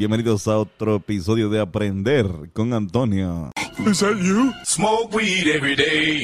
[0.00, 3.50] Bienvenidos a otro episodio de Aprender con Antonio.
[3.86, 4.50] Is that you?
[4.64, 6.22] Smoke weed every day.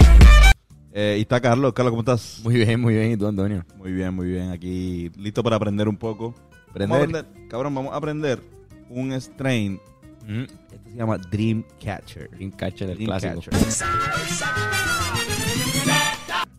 [0.94, 1.74] Eh, y está Carlos.
[1.74, 2.40] Carlos, ¿cómo estás?
[2.42, 3.12] Muy bien, muy bien.
[3.12, 3.66] ¿Y tú, Antonio?
[3.76, 4.48] Muy bien, muy bien.
[4.50, 6.34] Aquí listo para aprender un poco.
[6.74, 7.20] Vamos a Aprender.
[7.26, 8.42] aprender- cabrón, vamos a aprender
[8.88, 9.78] un strain.
[10.26, 10.44] Mm.
[10.72, 12.30] Este se llama Dreamcatcher.
[12.30, 13.38] Dreamcatcher, el Dreamcatcher.
[13.50, 13.90] clásico.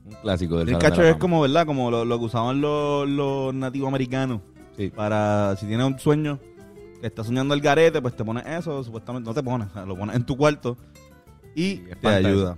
[0.05, 1.65] Un clásico del Dreamcatcher Salón de es como, ¿verdad?
[1.65, 4.41] Como lo, lo que usaban los, los nativos americanos.
[4.77, 4.91] Sí.
[4.95, 6.39] Para, si tienes un sueño
[7.07, 9.97] estás soñando el garete, pues te pones eso, supuestamente no te pones, o sea, lo
[9.97, 10.77] pones en tu cuarto
[11.55, 12.57] y Y te ayuda.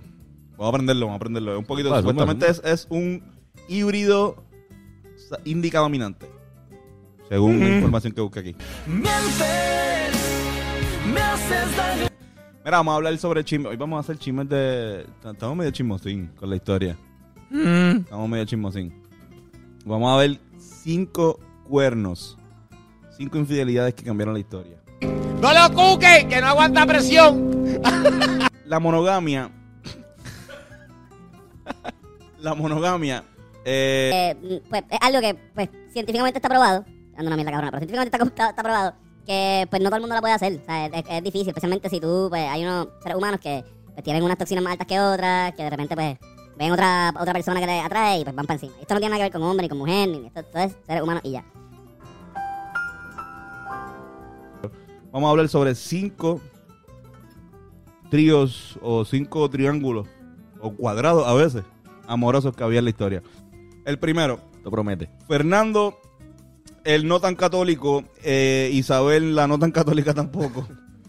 [0.52, 1.58] Vamos a aprenderlo, vamos a aprenderlo.
[1.58, 3.22] Un poquito, Zumba, supuestamente es, es un
[3.68, 4.44] híbrido
[5.44, 6.26] indica dominante.
[7.28, 7.60] Según Mm.
[7.62, 8.56] la información que busqué aquí.
[12.64, 13.70] Mira, vamos a hablar sobre chismes.
[13.70, 15.06] Hoy vamos a hacer chismes de.
[15.24, 16.96] Estamos medio chismosín con la historia.
[17.50, 17.98] Mm.
[18.00, 18.92] Estamos medio chismosín.
[19.84, 22.36] Vamos a ver cinco cuernos.
[23.20, 24.78] Cinco infidelidades que cambiaron la historia.
[25.42, 26.26] ¡No lo cuque!
[26.26, 27.50] ¡Que no aguanta presión!
[28.64, 29.50] La monogamia.
[32.38, 33.22] la monogamia.
[33.66, 36.86] eh, Eh, pues es algo que pues científicamente está probado.
[37.14, 38.94] Ando una mierda cabrona, pero científicamente está, está- está probado
[39.26, 40.58] que pues no todo el mundo la puede hacer.
[40.62, 43.62] O sea, es, es difícil, especialmente si tú, pues hay unos seres humanos que
[43.92, 46.16] pues, tienen unas toxinas más altas que otras, que de repente pues
[46.56, 48.72] ven otra otra persona que les atrae y pues van para encima.
[48.80, 50.74] Esto no tiene nada que ver con hombre ni con mujer, ni esto, esto es
[50.86, 51.44] seres humanos y ya.
[55.12, 56.40] Vamos a hablar sobre cinco
[58.10, 60.08] tríos o cinco triángulos
[60.60, 61.64] o cuadrados a veces
[62.06, 63.22] amorosos que había en la historia.
[63.84, 65.08] El primero, Esto promete.
[65.26, 65.98] Fernando,
[66.84, 70.66] el no tan católico, eh, Isabel, la no tan católica tampoco.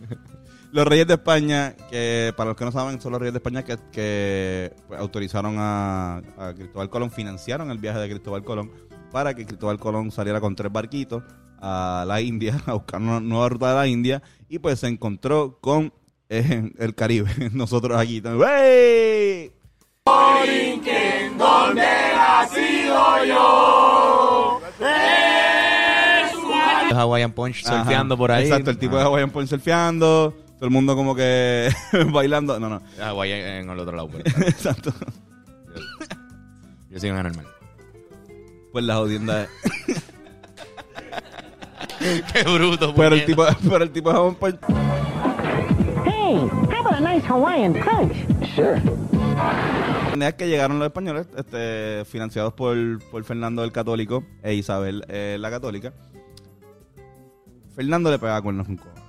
[0.72, 3.61] Los reyes de España, que para los que no saben, son los reyes de España
[3.63, 8.72] que, que, pues, autorizaron a, a Cristóbal Colón, financiaron el viaje de Cristóbal Colón
[9.11, 11.23] para que Cristóbal Colón saliera con tres barquitos
[11.61, 15.59] a la India, a buscar una nueva ruta de la India, y pues se encontró
[15.61, 15.94] con
[16.29, 17.29] eh, el Caribe.
[17.53, 18.19] Nosotros aquí.
[18.22, 19.51] ¡Wey!
[26.89, 27.79] Los Hawaiian Punch Ajá.
[27.83, 28.43] surfeando por ahí.
[28.45, 29.03] Exacto, el tipo de.
[29.03, 31.69] Hawaiian Point surfeando, todo el mundo como que
[32.11, 32.59] bailando.
[32.59, 32.81] No, no.
[32.97, 34.09] Hawái en el otro lado.
[34.09, 34.91] pero- Exacto.
[36.89, 37.47] Yo soy un anormal.
[38.73, 40.00] Pues la jodienda es.
[42.01, 42.94] Qué bruto.
[42.95, 44.59] Pero el tipo, pero el tipo de Point.
[46.06, 46.38] Hey,
[46.72, 48.16] how about a nice Hawaiian punch?
[50.22, 52.75] Es que llegaron los españoles, este, financiados por,
[53.09, 55.94] por Fernando el Católico e Isabel eh, la Católica.
[57.75, 59.01] Fernando le pegaba cuernos con cojones.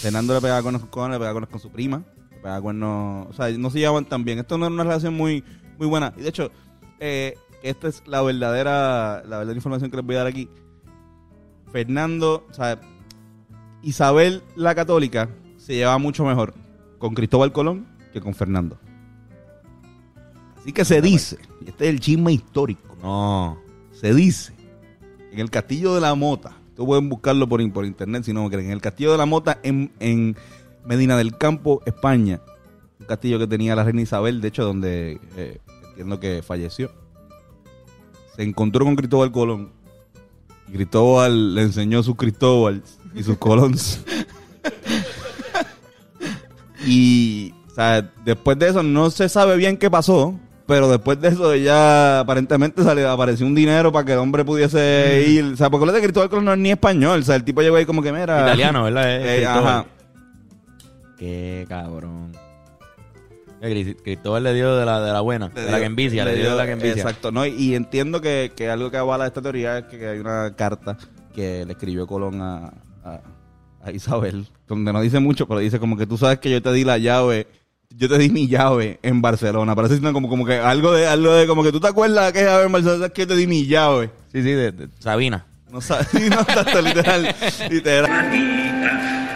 [0.00, 2.02] Fernando le pegaba cuernos con cojones, le pegaba cuernos con su prima.
[2.30, 3.26] Le pegaba cuernos.
[3.28, 4.38] O sea, no se llevaban tan bien.
[4.38, 5.44] Esto no era una relación muy,
[5.78, 6.14] muy buena.
[6.16, 6.50] Y de hecho,
[7.00, 10.48] eh, esta es la verdadera, la verdadera información que les voy a dar aquí.
[11.74, 12.80] Fernando, o sea,
[13.82, 16.54] Isabel la Católica se llevaba mucho mejor
[16.98, 18.78] con Cristóbal Colón que con Fernando.
[20.56, 23.58] Así que se dice, y este es el chisme histórico, No.
[23.90, 24.54] se dice
[25.32, 28.50] en el Castillo de la Mota, tú pueden buscarlo por, por internet si no me
[28.50, 30.36] creen, en el Castillo de la Mota en, en
[30.84, 32.40] Medina del Campo, España,
[33.00, 35.58] un castillo que tenía la reina Isabel, de hecho donde eh,
[35.88, 36.92] entiendo que falleció,
[38.36, 39.83] se encontró con Cristóbal Colón
[40.72, 42.82] Cristóbal le enseñó sus Cristóbal
[43.14, 44.00] y sus Colons.
[46.86, 51.28] y o sea, después de eso no se sabe bien qué pasó, pero después de
[51.28, 55.44] eso ya aparentemente salió, apareció un dinero para que el hombre pudiese ir.
[55.44, 57.20] O sea, porque lo de Cristóbal Colón no es ni español.
[57.20, 58.42] O sea, el tipo llegó ahí como que, mira...
[58.42, 59.04] Italiano, ¿verdad?
[59.26, 59.86] Eh, ajá.
[61.18, 62.32] Qué cabrón.
[63.60, 66.50] Cris- Cristóbal le dio de la, de la buena, de la que envicia, le dio
[66.50, 67.02] de la que envicia.
[67.02, 67.46] Exacto, ¿no?
[67.46, 70.96] Y entiendo que, que algo que avala esta teoría es que, que hay una carta
[71.34, 72.72] que le escribió Colón a,
[73.04, 73.20] a-
[73.82, 76.72] a Isabel, donde no dice mucho, pero dice como que tú sabes que yo te
[76.72, 77.46] di la llave,
[77.90, 79.74] yo te di mi llave en Barcelona.
[79.74, 82.64] Parece como, como que algo de, algo de, como que tú te acuerdas que llave
[82.64, 84.10] en Barcelona, sabes que yo te di mi llave.
[84.32, 85.44] Sí, sí, de, de Sabina.
[85.70, 87.34] No sabes, no, tanto, literal,
[87.70, 88.30] literal.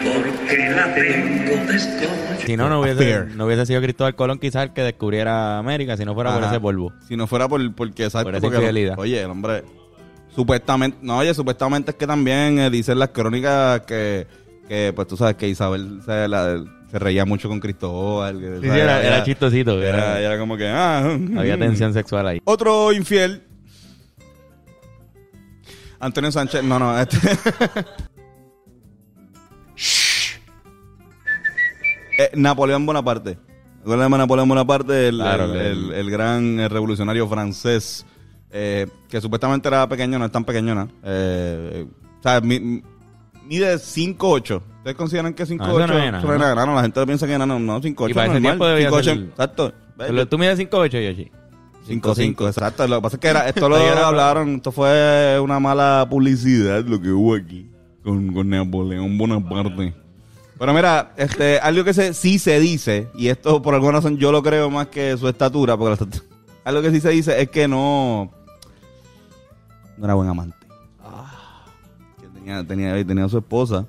[0.01, 2.28] Porque la tengo desconocida.
[2.49, 3.35] Si no, no hubiese, Fair.
[3.35, 6.59] no hubiese sido Cristóbal Colón quizás el que descubriera América, si no fuera por ese
[6.59, 6.93] polvo.
[7.07, 8.97] Si no fuera por, porque, exacto, Por esa porque, infidelidad.
[8.97, 9.63] oye, el hombre,
[10.35, 14.25] Supuestamente, no, oye, supuestamente es que también eh, dicen las crónicas que,
[14.67, 18.39] que, pues tú sabes que Isabel se, la- se reía mucho con Cristóbal.
[18.39, 19.81] que, Sí, era, era chistosito.
[19.81, 21.17] Era, Era, era como que, ah.
[21.37, 22.41] había tensión sexual ahí.
[22.45, 23.43] Otro infiel.
[25.99, 27.17] Antonio Sánchez, no, no, este.
[32.19, 33.37] Eh, Napoleón Bonaparte.
[33.79, 35.07] ¿Recuerdan de Napoleón Bonaparte?
[35.07, 38.05] El, Claro, el- el- el- gran eh, revolucionario francés.
[38.51, 40.87] eh, que supuestamente era pequeño, no es tan pequeñona.
[41.03, 41.85] Eh,
[42.19, 42.81] o sea, mi- mi-
[43.45, 44.61] mide 5'8".
[44.79, 45.83] ¿Ustedes consideran que 5'8"?
[45.83, 45.93] Ah, no
[46.33, 46.75] es no enano?
[46.75, 47.59] La gente piensa que enano.
[47.59, 48.09] No, 5'8".
[48.09, 49.73] Y para ese tiempo debía 5'8", ser- Exacto.
[49.97, 51.31] Pero Tú mides 5'8, Yoshi.
[51.87, 52.87] 5-5, exacto.
[52.87, 56.99] Lo que pasa es que era, esto lo hablaron, esto fue una mala publicidad lo
[57.01, 57.69] que hubo aquí
[58.03, 59.93] con, con Napoleón Bonaparte.
[60.59, 64.31] Pero mira, este, algo que se, sí se dice, y esto por alguna razón yo
[64.31, 66.25] lo creo más que su estatura, porque la estatura-
[66.65, 68.29] algo que sí se dice es que no,
[69.97, 70.57] no era buen amante.
[72.21, 73.85] Que tenía, tenía, tenía a su esposa,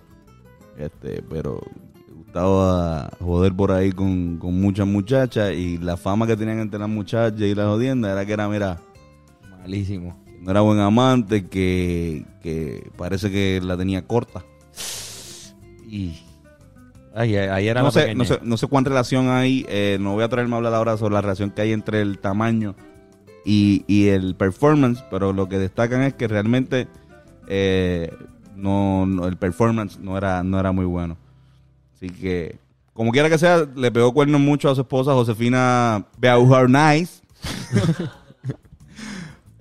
[0.79, 1.61] este, pero
[2.07, 6.79] le gustaba joder por ahí con, con muchas muchachas y la fama que tenían entre
[6.79, 8.79] las muchachas y las jodiendas era que era, mira,
[9.61, 10.17] Malísimo.
[10.41, 14.45] no era buen amante, que, que parece que la tenía corta.
[15.89, 16.15] Y...
[17.15, 20.13] Ay, ahí era No la sé, no, sé, no sé cuán relación hay, eh, no
[20.15, 22.77] voy a traerme a hablar ahora sobre la relación que hay entre el tamaño
[23.45, 26.87] y, y el performance, pero lo que destacan es que realmente
[27.49, 28.13] eh,
[28.55, 31.17] no, no- el performance no era, no era muy bueno.
[31.97, 32.59] Así que,
[32.95, 37.23] como quiera que sea, le pegó cuernos mucho a su esposa Josefina Beauharnais.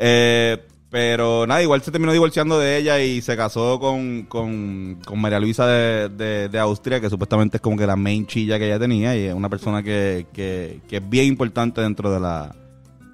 [0.01, 0.57] Eh,
[0.89, 5.39] pero nada, igual se terminó divorciando de ella y se casó con, con, con María
[5.39, 8.80] Luisa de, de- de Austria, que supuestamente es como que la main chilla que ella
[8.80, 12.56] tenía y es una persona que, que, que es bien importante dentro de la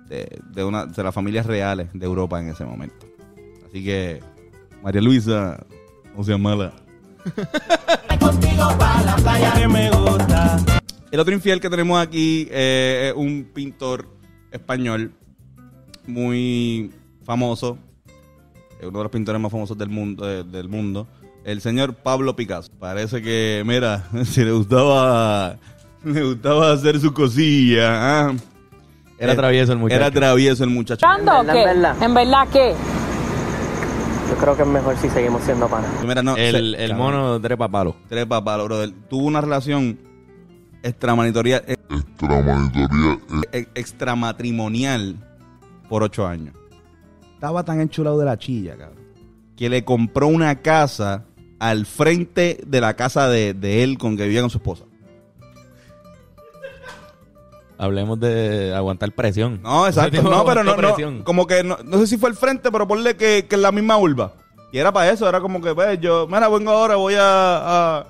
[0.08, 3.08] de, de una de las familias reales de Europa en ese momento.
[3.68, 4.22] Así que
[4.84, 5.66] María Luisa,
[6.16, 6.74] no seas mala.
[11.12, 14.08] El otro infiel que tenemos aquí eh, es un pintor
[14.52, 15.12] español
[16.08, 16.92] muy
[17.26, 17.78] famoso,
[18.82, 21.08] uno de los pintores más famosos del mundo, eh, del mundo,
[21.44, 22.72] el señor Pablo Picasso.
[22.80, 25.58] Parece que, mira, si le gustaba,
[26.04, 28.28] le gustaba hacer su cosilla.
[28.30, 28.34] ah.
[29.18, 29.96] Era Eh, travieso el muchacho.
[29.96, 31.06] Era travieso el muchacho.
[31.06, 31.54] ¿Cuándo o En qué?
[31.66, 32.04] verdad.
[32.04, 32.74] ¿En verdad qué?
[34.30, 35.90] Yo creo que es mejor si seguimos siendo panas.
[36.06, 37.96] Mira, no, El, se- el mono trepa palo.
[38.10, 38.92] Trepa palo, brother.
[39.10, 39.98] Tuvo una relación
[40.84, 41.76] extramatrimonial, eh,
[43.54, 45.16] eh, extramatrimonial
[45.88, 46.54] por ocho años.
[47.36, 48.98] Estaba tan enchulado de la chilla, cabrón,
[49.56, 51.26] que le compró una casa
[51.60, 54.84] al frente de la casa de, de él con que vivía con su esposa.
[57.78, 59.60] Hablemos de aguantar presión.
[59.62, 60.22] No, exacto.
[60.24, 61.24] No, pero no, no.
[61.26, 63.72] Como que no, no sé si fue al frente, pero ponle que, que en la
[63.72, 64.34] misma urba.
[64.72, 67.98] Y era para eso, era como que, pues, yo, mira, vengo ahora, voy a.
[68.00, 68.08] a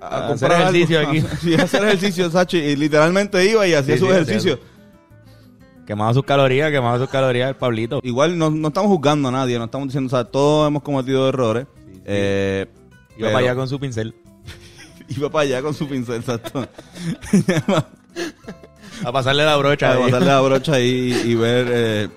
[0.00, 1.10] A comprar hacer ejercicio algo.
[1.10, 1.20] aquí.
[1.42, 2.56] Sí, a hacer ejercicio, Sachi.
[2.58, 4.58] Y literalmente iba y hacía Sí, sus sí, ejercicios.
[5.90, 7.98] Quemaba sus calorías, quemaba sus calorías el Pablito.
[8.04, 11.28] Igual no, no estamos juzgando a nadie, no estamos diciendo, o sea, todos hemos cometido
[11.28, 11.66] errores.
[12.04, 12.76] Eh, Iba
[13.16, 14.14] pero- para allá con su pincel.
[15.08, 16.64] Iba para allá con su pincel, exacto.
[19.04, 19.90] A pasarle la brocha.
[19.90, 19.98] Ahí.
[19.98, 21.66] botarle la brocha ahí y ver.
[21.68, 22.08] Eh,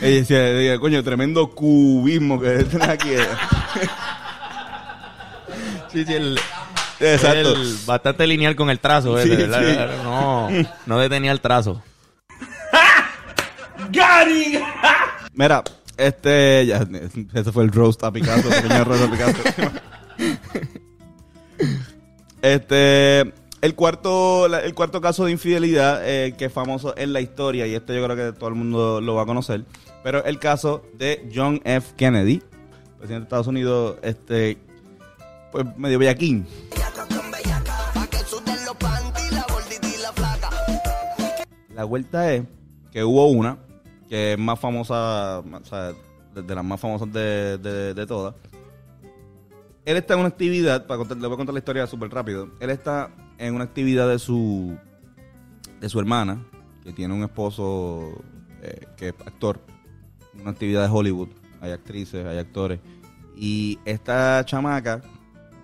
[0.00, 3.08] ella decía, coño, tremendo cubismo que tiene aquí.
[3.10, 3.26] eh".
[5.90, 6.38] Sí, sí, el,
[7.00, 7.54] Exacto.
[7.56, 9.18] el- bastante lineal con el trazo.
[9.18, 9.90] ese, Sí, ¿verdad?
[9.98, 10.04] sí.
[10.04, 10.48] No,
[10.86, 11.82] no detenía el trazo.
[15.32, 15.62] Mira,
[15.96, 16.66] este.
[16.66, 16.86] Ya,
[17.34, 18.48] ese fue el roast a Picasso,
[18.84, 19.42] roast a Picasso.
[22.42, 23.32] este.
[23.64, 27.74] El cuarto, el cuarto caso de infidelidad eh, que es famoso en la historia, y
[27.74, 29.64] este yo creo que todo el mundo lo va a conocer,
[30.02, 31.94] pero el caso de John F.
[31.96, 32.42] Kennedy,
[32.98, 34.58] presidente de Estados Unidos, este,
[35.50, 36.46] pues medio bellaquín.
[41.74, 42.42] La vuelta es
[42.92, 43.56] que hubo una
[44.14, 45.92] es más famosa, o sea,
[46.34, 48.34] de, las más famosas de, de- todas.
[49.84, 52.48] Él está en una actividad, para contar, le voy a contar la historia súper rápido.
[52.60, 54.76] Él está en una actividad de su
[55.80, 56.42] de su hermana,
[56.82, 58.22] que tiene un esposo
[58.62, 59.60] eh, que es actor,
[60.40, 61.28] una actividad de Hollywood.
[61.60, 62.80] Hay actrices, hay actores.
[63.36, 65.02] Y esta chamaca,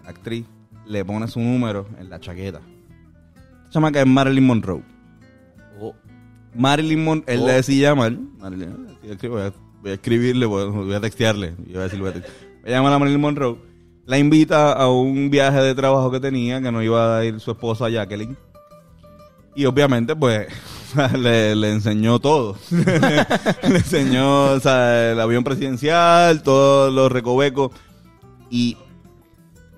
[0.04, 0.44] actriz,
[0.86, 2.58] le pone su número en la chaqueta.
[2.58, 4.82] Esta chamaca es Marilyn Monroe.
[6.54, 7.46] Marilyn Monroe, él Oh.
[7.46, 8.18] le decía mal.
[8.38, 8.86] Marilyn,
[9.28, 9.52] voy, a,
[9.82, 11.54] voy a escribirle, voy a, textearle.
[11.66, 12.28] y voy a decir, voy a text-
[12.64, 13.56] voy a Marilyn Monroe.
[14.06, 17.52] La invita a un viaje de trabajo que tenía, que no iba a ir su
[17.52, 18.36] esposa Jacqueline.
[19.54, 20.48] Y obviamente, pues,
[21.18, 22.56] le, le enseñó todo.
[22.70, 27.70] le enseñó o sea, el avión presidencial, todos los recovecos.
[28.50, 28.76] Y,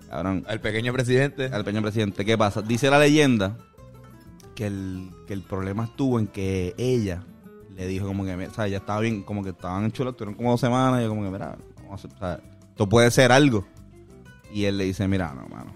[0.08, 1.46] cabrón, Al pequeño presidente.
[1.46, 2.62] al pequeño presidente, ¿qué pasa?
[2.62, 3.56] Dice la leyenda
[4.54, 7.22] que el, que el problema estuvo en que ella
[7.76, 10.50] le dijo como que, o sea, ya estaba bien, como que estaban chulos, tuvieron como
[10.50, 11.56] dos semanas, y yo como que, mira,
[12.70, 13.64] esto puede ser algo.
[14.52, 15.72] Y él le dice, mira, no, mano,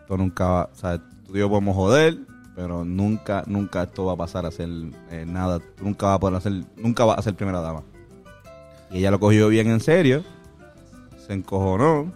[0.00, 2.18] esto nunca va, o sea, tú y yo podemos joder,
[2.54, 4.68] pero nunca, nunca esto va a pasar a ser
[5.10, 7.82] eh, nada, tú nunca vas a poder hacer, nunca vas a ser primera dama.
[8.90, 10.24] Y ella lo cogió bien en serio,
[11.26, 12.12] se encojonó,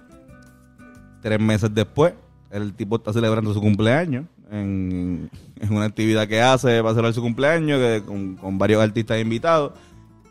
[1.21, 2.15] tres meses después,
[2.51, 5.31] el tipo está celebrando su cumpleaños en,
[5.71, 9.73] en una actividad que hace para celebrar su cumpleaños con, varios artistas invitados.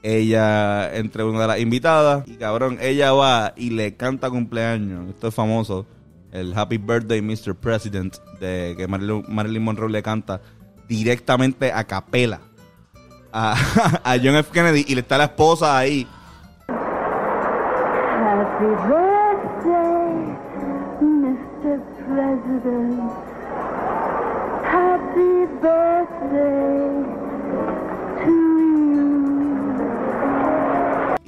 [0.02, 5.10] Ella entre una de las invitadas y cabrón, ella va y le canta cumpleaños.
[5.10, 5.86] Esto es famoso.
[6.32, 7.56] El Happy Birthday Mr.
[7.56, 10.42] President de que Marilyn, Marilyn Monroe le canta
[10.88, 12.40] directamente a capela
[13.34, 13.54] a,
[14.04, 14.52] a John F.
[14.52, 16.08] Kennedy y le está la esposa ahí.
[18.50, 20.38] Happy birthday,
[21.02, 21.80] Mr.
[22.08, 23.29] President.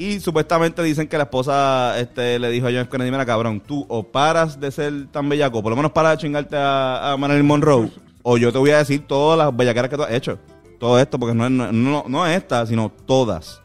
[0.02, 2.90] Y supuestamente dicen que la esposa este, le dijo a John F.
[2.90, 6.18] Kennedy, mira cabrón, tú o paras de ser tan bellaco, por lo menos para de
[6.18, 7.92] chingarte a, Marilyn Monroe,
[8.24, 10.40] o yo te voy a decir todas las bellaqueras que tú has hecho.
[10.80, 13.62] Todo esto, porque no es, no, no es esta, sino todas.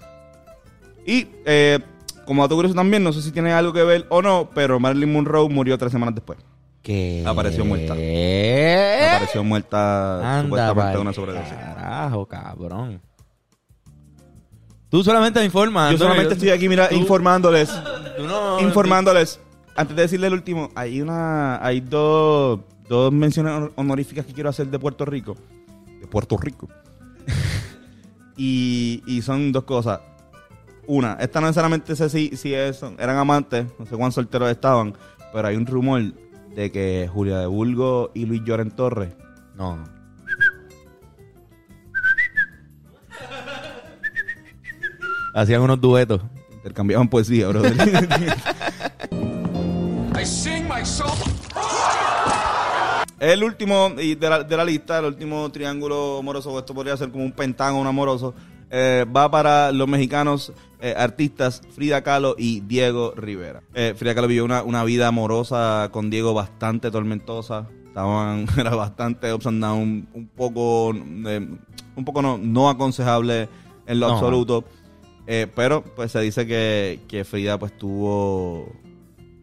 [1.06, 1.78] Y eh,
[2.26, 5.12] como dato curioso también, no sé si tiene algo que ver o no, pero Marilyn
[5.14, 6.38] Monroe murió tres semanas después.
[6.86, 7.94] Que Apareció muerta.
[7.94, 11.52] Apareció muerta Anda supuestamente de una sobredosis.
[11.52, 13.00] Carajo, cabrón.
[14.88, 15.90] Tú solamente informas.
[15.90, 17.68] Yo solamente estoy aquí, mira, tú- informándoles.
[18.16, 19.40] tú no- informándoles.
[19.74, 24.48] Antes de decirle el último, hay una, hay dos, dos menciones honor- honoríficas que quiero
[24.50, 25.36] hacer de Puerto Rico.
[26.00, 26.68] De Puerto Rico.
[28.36, 30.00] y, y son dos cosas.
[30.86, 34.94] Una, esta no necesariamente sé si, si es, eran amantes, no sé cuán solteros estaban,
[35.32, 36.00] pero hay un rumor
[36.56, 39.12] de que Julia de Bulgo y Luis Lloren Torres
[39.56, 39.84] No.
[45.34, 46.22] Hacían unos duetos.
[46.54, 47.62] intercambiaban poesía, bro.
[50.18, 50.66] I sing.
[53.18, 57.10] El último y de la, de la lista, el último triángulo amoroso, esto podría ser
[57.10, 58.34] como un pentágono amoroso,
[58.70, 63.62] eh, va para los mexicanos eh, artistas Frida Kahlo y Diego Rivera.
[63.74, 67.68] Eh, Frida Kahlo vivió una, una vida amorosa con Diego bastante tormentosa.
[67.86, 71.48] Estaban, era bastante ups and down, un poco, eh,
[71.96, 73.48] un poco no, no aconsejable
[73.86, 74.14] en lo No.
[74.14, 74.64] absoluto.
[75.26, 78.72] Pero pues se dice que, que Frida pues tuvo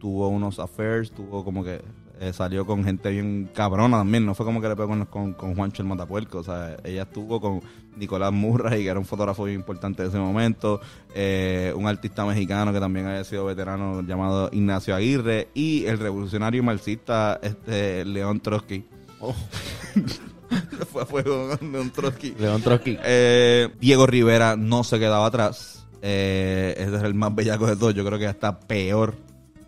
[0.04, 1.80] tuvo unos affairs, tuvo como que
[2.24, 5.34] eh, salió con gente bien cabrona también, no fue como que le pegó con, con,
[5.34, 7.60] con Juancho el Matapuerco, o sea, ella estuvo con
[7.96, 10.80] Nicolás Murray, que era un fotógrafo bien importante de ese momento,
[11.14, 16.62] eh, un artista mexicano que también había sido veterano llamado Ignacio Aguirre, y el revolucionario
[16.62, 18.86] marxista este, León Trotsky.
[20.90, 22.34] fue a fuego con León Trotsky.
[22.38, 22.98] León Trotsky.
[23.04, 25.86] Eh, Diego Rivera no se quedaba atrás.
[26.00, 27.94] Ese es el más bellaco de todos.
[27.94, 29.14] Yo creo que hasta peor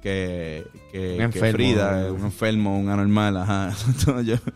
[0.06, 1.52] que, que, Un que enfermo.
[1.56, 2.12] Frida.
[2.12, 3.36] Un enfermo, un anormal.
[3.38, 3.72] Ajá.
[3.88, 4.52] Entonces, yo-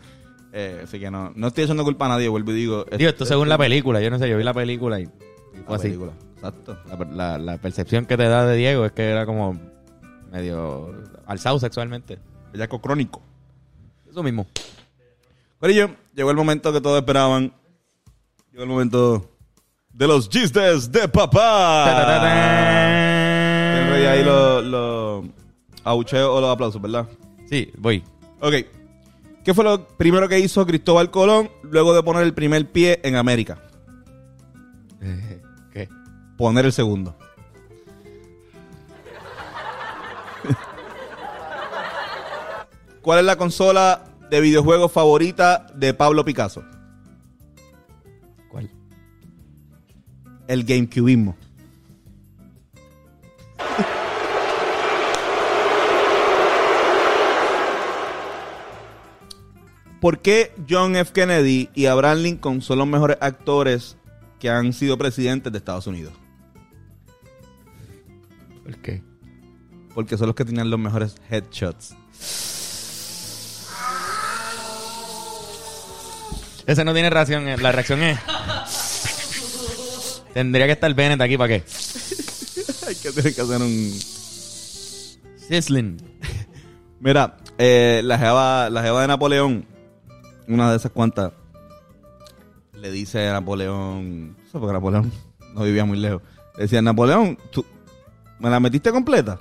[0.53, 2.29] eh, así que no, no estoy echando culpa a nadie.
[2.29, 2.85] Vuelvo y digo.
[2.97, 3.99] Digo, esto según la película.
[4.01, 5.09] Yo no sé, yo vi la película y, y
[5.67, 5.87] La así.
[5.89, 6.13] película.
[6.35, 6.77] Exacto.
[6.87, 9.59] La, la- la percepción que te da de Diego es que era como
[10.31, 10.93] medio
[11.25, 12.17] alzado sexualmente.
[12.53, 13.21] Bellaco crónico.
[14.09, 14.47] Eso mismo.
[15.59, 17.53] Corillo, llegó el momento que todos esperaban.
[18.51, 19.29] Llegó el momento
[19.93, 21.85] de los chistes de papá.
[23.73, 25.10] Tienen ahí los los
[25.83, 27.07] abucheos o los aplausos, ¿verdad?
[27.49, 28.03] Sí, voy.
[28.39, 28.53] Ok.
[29.43, 33.15] ¿Qué fue lo primero que hizo Cristóbal Colón luego de poner el primer pie en
[33.15, 33.59] América?
[35.73, 35.89] ¿Qué?
[36.37, 37.15] Poner el segundo.
[43.01, 46.63] ¿Cuál es la consola de videojuegos favorita de Pablo Picasso?
[48.49, 48.69] ¿Cuál?
[50.47, 51.35] El GameCubeismo.
[60.01, 61.13] ¿Por qué John F.
[61.13, 63.97] Kennedy y Abraham Lincoln son los mejores actores
[64.39, 66.13] que han sido presidentes de Estados Unidos?
[68.63, 69.03] ¿Por qué?
[69.93, 71.93] Porque son los que tienen los mejores headshots.
[76.65, 77.47] Ese no tiene reacción.
[77.47, 78.19] eh, La reacción es.
[80.33, 81.63] Tendría que estar Bennett aquí para qué.
[82.87, 83.99] Hay que tener que hacer un...
[85.47, 85.97] Sizzling.
[86.99, 89.65] Mira, eh, la, jeva, la jeva de Napoleón,
[90.47, 91.33] una de esas cuantas,
[92.73, 95.11] le dice a Napoleón, no sé porque Napoleón
[95.53, 96.21] no vivía muy lejos,
[96.55, 97.65] le decía, Napoleón, ¿tú
[98.39, 99.39] me la metiste completa?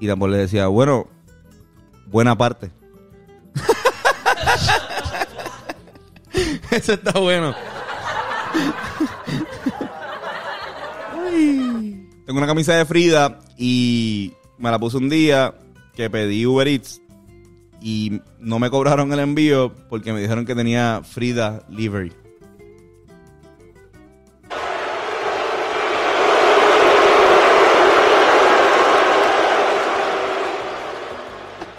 [0.00, 1.06] Y Napoleón le decía, bueno,
[2.06, 2.70] buena parte.
[6.70, 7.54] Eso está bueno.
[12.26, 15.54] Tengo una camisa de Frida y me la puse un día
[15.94, 17.01] que pedí Uber Eats
[17.82, 22.12] y no me cobraron el envío porque me dijeron que tenía Frida Livery.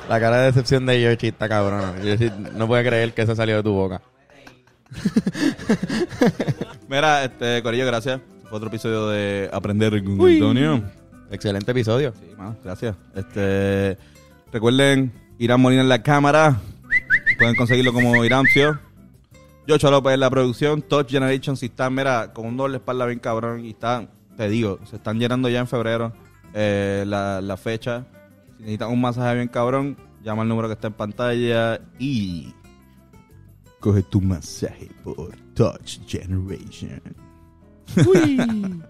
[0.10, 1.96] La cara de decepción de Yoshi está cabrona.
[2.04, 4.02] Yoshi no puede creer que eso salió de tu boca.
[6.90, 8.22] Mira, este, Corillo, gracias.
[8.44, 10.84] Fue otro episodio de Aprender con Antonio.
[11.32, 12.14] Excelente episodio.
[12.20, 12.96] Sí, mano, gracias.
[13.16, 13.98] Este,
[14.52, 15.12] recuerden,
[15.44, 16.62] Irán Molina en la cámara.
[17.38, 18.80] Pueden conseguirlo como Irancio.
[19.68, 20.82] Yocho López en la producción.
[20.82, 23.66] Touch Generation, si están, mira, con un doble espalda bien cabrón.
[23.66, 26.14] Y están, te digo, se están llenando ya en febrero
[26.54, 28.06] eh, la, la fecha.
[28.56, 32.54] Si necesitan un masaje bien cabrón, llama al número que está en pantalla y
[33.82, 37.02] coge tu masaje por Touch Generation.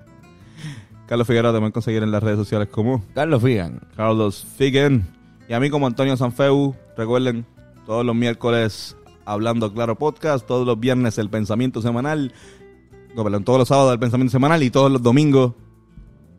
[1.07, 3.81] Carlos Figueroa te pueden conseguir en las redes sociales como Carlos Figan.
[3.95, 5.23] Carlos Figen.
[5.50, 6.75] Y a mí como Antonio Sanfeu.
[6.97, 7.45] Recuerden,
[7.85, 8.95] todos los miércoles
[9.25, 12.33] Hablando Claro Podcast, todos los viernes el pensamiento semanal,
[13.15, 15.53] no, perdón, todos los sábados el pensamiento semanal y todos los domingos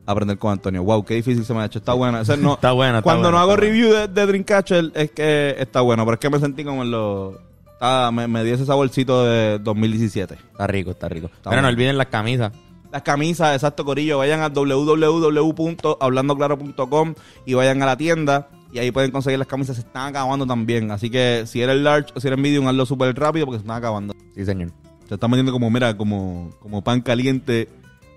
[0.06, 0.82] Aprender con Antonio.
[0.84, 1.78] Wow, qué difícil se me ha hecho.
[1.78, 2.20] Está buena.
[2.20, 5.10] Ese no- Está buena, está Cuando buena, no hago está review de, de Dreamcatcher es
[5.12, 7.36] que está bueno, pero es que me sentí como en los...
[7.80, 10.34] ah, me, me dio ese saborcito de 2017.
[10.34, 11.28] Está rico, está rico.
[11.30, 11.62] Pero bueno.
[11.62, 12.52] no olviden las camisas.
[12.94, 14.18] Las camisas, exacto, Corillo.
[14.18, 18.48] Vayan a www.hablandoclaro.com y vayan a la tienda.
[18.72, 19.74] Y ahí pueden conseguir las camisas.
[19.74, 20.92] Se están acabando también.
[20.92, 23.78] Así que si eres large o si eres medium, hazlo súper rápido porque se están
[23.78, 24.14] acabando.
[24.36, 24.70] Sí, señor.
[25.08, 27.68] Se están metiendo como, mira, como, como pan caliente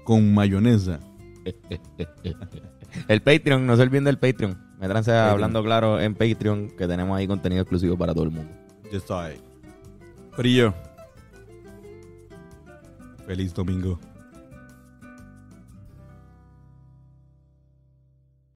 [0.04, 1.00] con mayonesa.
[3.08, 4.64] El Patreon, no se olviden del Patreon.
[4.80, 8.52] Métranse a hablando claro en Patreon, que tenemos ahí contenido exclusivo para todo el mundo.
[8.92, 9.42] Ya está ahí.
[10.36, 10.76] Corillo.
[13.26, 14.00] Feliz domingo.